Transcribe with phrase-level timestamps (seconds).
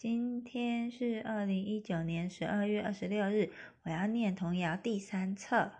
[0.00, 3.50] 今天是二零一九年十二月二十六日，
[3.84, 5.72] 我要念童谣第三册。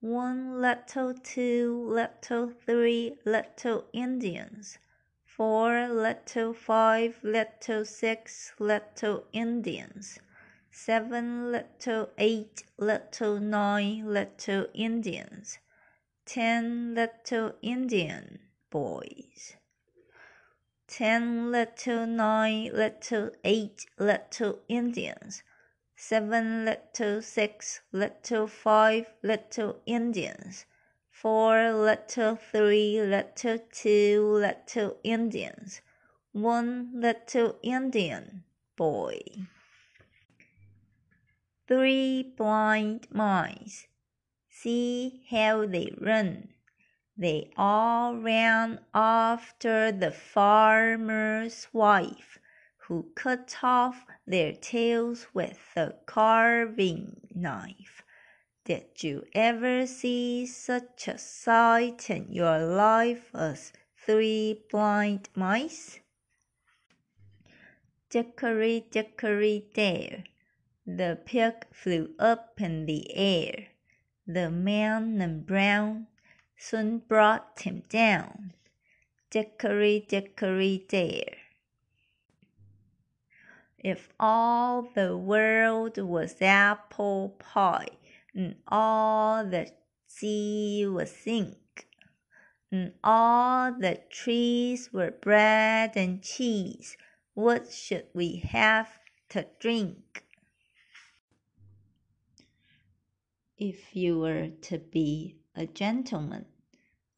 [0.00, 4.76] One little, two little, three little Indians.
[5.26, 10.16] Four little, five little, six little Indians.
[10.70, 15.58] Seven little, eight little, nine little Indians.
[16.24, 18.40] Ten little Indian
[18.70, 19.56] boys.
[20.95, 25.41] Ten little, nine little, eight little Indians.
[25.95, 30.67] Seven little, six little, five little Indians.
[31.09, 35.81] Four little, three little, two little Indians.
[36.31, 38.43] One little Indian
[38.77, 39.17] boy.
[41.67, 43.87] Three blind mice.
[44.47, 46.52] See how they run.
[47.15, 52.39] They all ran after the farmer's wife,
[52.77, 58.01] who cut off their tails with a carving knife.
[58.65, 65.99] Did you ever see such a sight in your life as three blind mice?
[68.09, 70.23] Dickory, dickory, dare,
[70.85, 73.67] the pig flew up in the air.
[74.25, 76.07] The man in brown
[76.69, 78.53] soon brought him down.
[79.29, 81.35] Dickory, dickory, dare.
[83.77, 87.97] If all the world was apple pie,
[88.33, 89.71] and all the
[90.07, 91.87] sea was ink,
[92.71, 96.95] and all the trees were bread and cheese,
[97.33, 98.87] what should we have
[99.29, 100.23] to drink?
[103.57, 106.45] If you were to be a gentleman,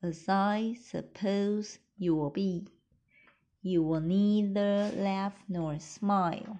[0.05, 2.67] as I suppose you will be.
[3.63, 6.59] You will neither laugh nor smile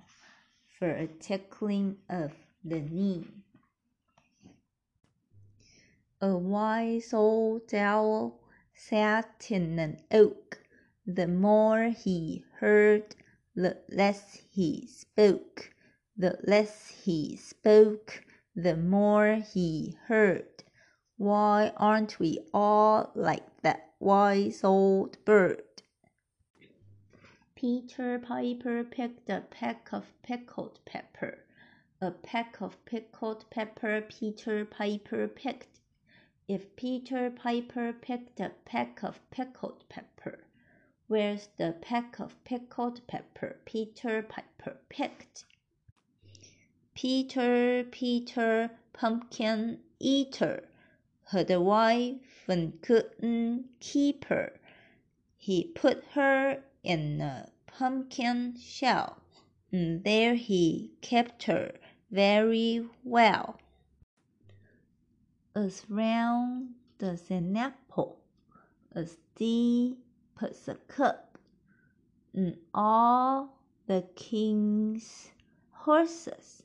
[0.80, 3.28] for a tickling of the knee.
[6.20, 8.40] A wise old owl
[8.74, 10.60] sat in an oak.
[11.06, 13.16] The more he heard,
[13.56, 15.72] the less he spoke.
[16.18, 18.26] The less he spoke,
[18.56, 20.65] the more he heard.
[21.18, 25.64] Why aren't we all like that wise old bird?
[27.56, 31.46] Peter Piper picked a peck of pickled pepper.
[32.02, 35.80] A peck of pickled pepper Peter Piper picked.
[36.50, 40.44] If Peter Piper picked a peck of pickled pepper,
[41.08, 45.46] where's the peck of pickled pepper Peter Piper picked?
[46.94, 50.68] Peter, Peter, pumpkin eater
[51.34, 54.60] a wife and couldn't keep her.
[55.38, 59.22] He put her in a pumpkin shell,
[59.72, 61.74] and there he kept her
[62.12, 63.60] very well.
[65.56, 68.20] As round as an apple,
[68.94, 70.00] as deep
[70.42, 71.38] as a cup,
[72.34, 73.58] and all
[73.88, 75.32] the king's
[75.72, 76.64] horses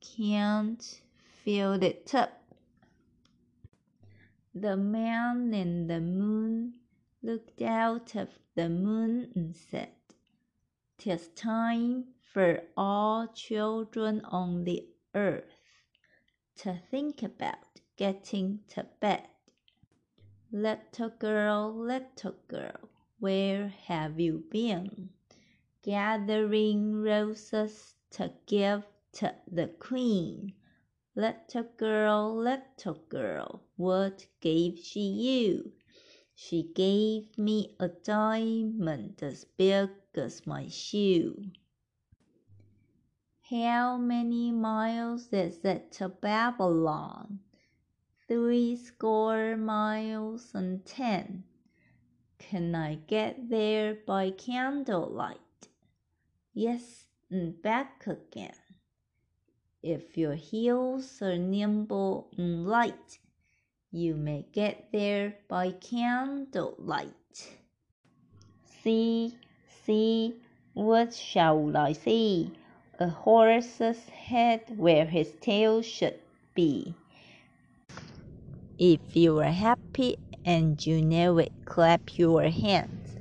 [0.00, 1.00] can't
[1.44, 2.41] fill it up.
[4.54, 6.74] The man in the moon
[7.22, 9.94] looked out of the moon and said,
[10.98, 15.56] "'Tis time for all children on the earth
[16.56, 19.26] to think about getting to bed.
[20.50, 22.90] Little girl, little girl,
[23.20, 25.08] where have you been?
[25.80, 30.52] Gathering roses to give to the queen.
[31.14, 35.72] Little girl, little girl, what gave she you?
[36.34, 41.50] She gave me a diamond as big as my shoe.
[43.50, 47.40] How many miles is it to Babylon?
[48.26, 51.44] Three score miles and ten.
[52.38, 55.68] Can I get there by candlelight?
[56.54, 58.61] Yes, and back again.
[59.82, 63.18] If your heels are nimble and light,
[63.90, 67.58] you may get there by candlelight.
[68.84, 69.36] See,
[69.84, 70.36] see,
[70.74, 72.52] what shall I see?
[73.00, 76.20] A horse's head where his tail should
[76.54, 76.94] be.
[78.78, 83.16] If you are happy and you know it, clap your hands.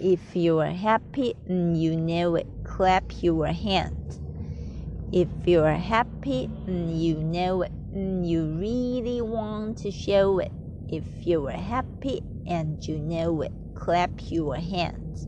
[0.00, 4.20] If you are happy and you know it, clap your hands.
[5.10, 10.52] If you're happy and you know it you really want to show it,
[10.88, 15.26] if you're happy and you know it, clap your hands.